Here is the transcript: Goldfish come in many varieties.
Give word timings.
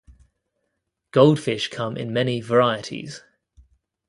Goldfish 1.11 1.67
come 1.67 1.95
in 1.95 2.11
many 2.11 2.41
varieties. 2.41 3.21